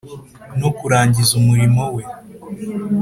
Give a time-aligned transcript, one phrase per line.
[0.59, 2.03] no kurangiza umurimo we